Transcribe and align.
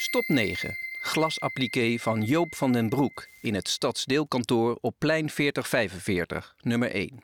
Stop 0.00 0.28
9. 0.28 0.76
Glasappliqué 1.00 1.98
van 1.98 2.22
Joop 2.22 2.54
van 2.54 2.72
den 2.72 2.88
Broek 2.88 3.28
in 3.40 3.54
het 3.54 3.68
stadsdeelkantoor 3.68 4.78
op 4.80 4.94
plein 4.98 5.30
4045, 5.30 6.54
nummer 6.60 6.90
1. 6.90 7.22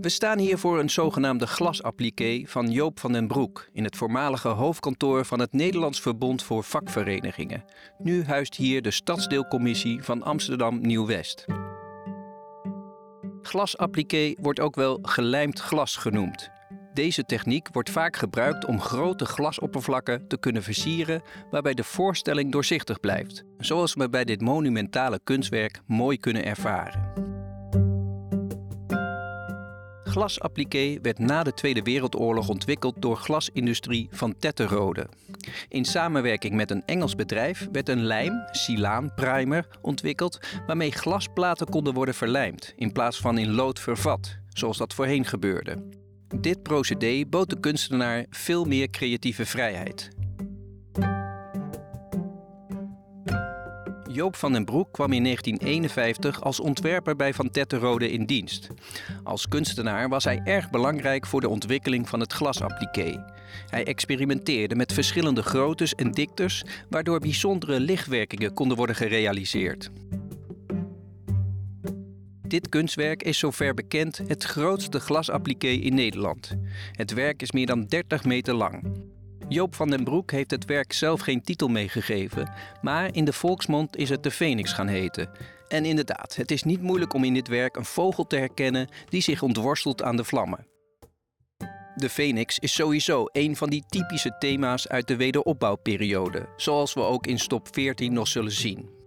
We 0.00 0.08
staan 0.08 0.38
hier 0.38 0.58
voor 0.58 0.78
een 0.78 0.90
zogenaamde 0.90 1.46
glasappliqué 1.46 2.42
van 2.46 2.70
Joop 2.70 3.00
van 3.00 3.12
den 3.12 3.26
Broek 3.26 3.68
in 3.72 3.84
het 3.84 3.96
voormalige 3.96 4.48
hoofdkantoor 4.48 5.24
van 5.24 5.40
het 5.40 5.52
Nederlands 5.52 6.00
Verbond 6.00 6.42
voor 6.42 6.64
Vakverenigingen. 6.64 7.64
Nu 7.98 8.24
huist 8.24 8.54
hier 8.54 8.82
de 8.82 8.90
stadsdeelcommissie 8.90 10.02
van 10.02 10.22
Amsterdam 10.22 10.80
Nieuw-West. 10.80 11.44
Glasappliqué 13.42 14.34
wordt 14.40 14.60
ook 14.60 14.74
wel 14.74 14.98
gelijmd 15.02 15.58
glas 15.58 15.96
genoemd. 15.96 16.50
Deze 16.94 17.24
techniek 17.24 17.68
wordt 17.72 17.90
vaak 17.90 18.16
gebruikt 18.16 18.64
om 18.64 18.80
grote 18.80 19.24
glasoppervlakken 19.24 20.28
te 20.28 20.38
kunnen 20.38 20.62
versieren 20.62 21.22
waarbij 21.50 21.74
de 21.74 21.84
voorstelling 21.84 22.52
doorzichtig 22.52 23.00
blijft, 23.00 23.44
zoals 23.58 23.94
we 23.94 24.08
bij 24.08 24.24
dit 24.24 24.40
monumentale 24.40 25.20
kunstwerk 25.24 25.80
mooi 25.86 26.18
kunnen 26.18 26.44
ervaren. 26.44 27.30
Glasappliqué 30.04 30.98
werd 31.02 31.18
na 31.18 31.42
de 31.42 31.54
Tweede 31.54 31.82
Wereldoorlog 31.82 32.48
ontwikkeld 32.48 33.02
door 33.02 33.16
glasindustrie 33.16 34.08
van 34.10 34.36
Tetterode. 34.38 35.08
In 35.68 35.84
samenwerking 35.84 36.54
met 36.54 36.70
een 36.70 36.82
Engels 36.84 37.14
bedrijf 37.14 37.68
werd 37.72 37.88
een 37.88 38.04
lijm, 38.04 38.44
silaan 38.50 39.14
primer, 39.14 39.66
ontwikkeld 39.82 40.38
waarmee 40.66 40.92
glasplaten 40.92 41.68
konden 41.68 41.94
worden 41.94 42.14
verlijmd 42.14 42.72
in 42.76 42.92
plaats 42.92 43.18
van 43.18 43.38
in 43.38 43.50
lood 43.50 43.80
vervat, 43.80 44.36
zoals 44.48 44.76
dat 44.76 44.94
voorheen 44.94 45.24
gebeurde. 45.24 46.01
Dit 46.40 46.62
procedé 46.62 47.24
bood 47.26 47.50
de 47.50 47.60
kunstenaar 47.60 48.26
veel 48.30 48.64
meer 48.64 48.90
creatieve 48.90 49.46
vrijheid. 49.46 50.10
Joop 54.12 54.36
van 54.36 54.52
den 54.52 54.64
Broek 54.64 54.92
kwam 54.92 55.12
in 55.12 55.22
1951 55.22 56.42
als 56.42 56.60
ontwerper 56.60 57.16
bij 57.16 57.34
Van 57.34 57.50
Tetterode 57.50 58.10
in 58.10 58.24
dienst. 58.24 58.68
Als 59.22 59.48
kunstenaar 59.48 60.08
was 60.08 60.24
hij 60.24 60.40
erg 60.44 60.70
belangrijk 60.70 61.26
voor 61.26 61.40
de 61.40 61.48
ontwikkeling 61.48 62.08
van 62.08 62.20
het 62.20 62.32
glasappliqué. 62.32 63.24
Hij 63.66 63.84
experimenteerde 63.84 64.74
met 64.74 64.92
verschillende 64.92 65.42
groottes 65.42 65.94
en 65.94 66.10
diktes, 66.10 66.64
waardoor 66.88 67.18
bijzondere 67.18 67.80
lichtwerkingen 67.80 68.54
konden 68.54 68.76
worden 68.76 68.96
gerealiseerd. 68.96 69.90
Dit 72.52 72.68
kunstwerk 72.68 73.22
is 73.22 73.38
zover 73.38 73.74
bekend 73.74 74.18
het 74.26 74.44
grootste 74.44 75.00
glasappliqué 75.00 75.68
in 75.68 75.94
Nederland. 75.94 76.56
Het 76.92 77.12
werk 77.12 77.42
is 77.42 77.52
meer 77.52 77.66
dan 77.66 77.84
30 77.84 78.24
meter 78.24 78.54
lang. 78.54 79.04
Joop 79.48 79.74
van 79.74 79.90
den 79.90 80.04
Broek 80.04 80.30
heeft 80.30 80.50
het 80.50 80.64
werk 80.64 80.92
zelf 80.92 81.20
geen 81.20 81.42
titel 81.42 81.68
meegegeven, 81.68 82.52
maar 82.82 83.14
in 83.14 83.24
de 83.24 83.32
volksmond 83.32 83.96
is 83.96 84.08
het 84.08 84.22
de 84.22 84.30
Phoenix 84.30 84.72
gaan 84.72 84.86
heten. 84.86 85.30
En 85.68 85.84
inderdaad, 85.84 86.36
het 86.36 86.50
is 86.50 86.62
niet 86.62 86.82
moeilijk 86.82 87.14
om 87.14 87.24
in 87.24 87.34
dit 87.34 87.48
werk 87.48 87.76
een 87.76 87.84
vogel 87.84 88.26
te 88.26 88.36
herkennen 88.36 88.88
die 89.08 89.22
zich 89.22 89.42
ontworstelt 89.42 90.02
aan 90.02 90.16
de 90.16 90.24
vlammen. 90.24 90.66
De 91.94 92.08
Phoenix 92.08 92.58
is 92.58 92.74
sowieso 92.74 93.26
een 93.32 93.56
van 93.56 93.70
die 93.70 93.84
typische 93.88 94.36
thema's 94.38 94.88
uit 94.88 95.08
de 95.08 95.16
wederopbouwperiode, 95.16 96.48
zoals 96.56 96.94
we 96.94 97.00
ook 97.00 97.26
in 97.26 97.38
stop 97.38 97.68
14 97.70 98.12
nog 98.12 98.28
zullen 98.28 98.52
zien. 98.52 99.01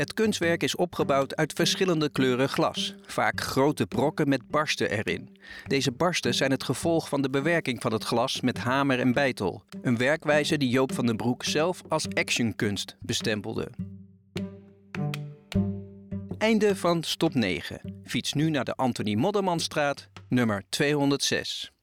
Het 0.00 0.14
kunstwerk 0.14 0.62
is 0.62 0.76
opgebouwd 0.76 1.36
uit 1.36 1.52
verschillende 1.52 2.10
kleuren 2.10 2.48
glas, 2.48 2.94
vaak 3.06 3.40
grote 3.40 3.86
brokken 3.86 4.28
met 4.28 4.48
barsten 4.48 4.90
erin. 4.90 5.36
Deze 5.66 5.92
barsten 5.92 6.34
zijn 6.34 6.50
het 6.50 6.64
gevolg 6.64 7.08
van 7.08 7.22
de 7.22 7.30
bewerking 7.30 7.82
van 7.82 7.92
het 7.92 8.04
glas 8.04 8.40
met 8.40 8.58
hamer 8.58 9.00
en 9.00 9.12
beitel, 9.12 9.62
een 9.82 9.96
werkwijze 9.96 10.56
die 10.56 10.68
Joop 10.68 10.94
van 10.94 11.06
den 11.06 11.16
Broek 11.16 11.44
zelf 11.44 11.82
als 11.88 12.08
actionkunst 12.14 12.96
bestempelde. 13.00 13.70
Einde 16.38 16.76
van 16.76 17.02
stop 17.02 17.34
9. 17.34 18.02
Fiets 18.04 18.32
nu 18.32 18.50
naar 18.50 18.64
de 18.64 18.74
Antonie 18.74 19.16
Moddermanstraat, 19.16 20.08
nummer 20.28 20.62
206. 20.68 21.72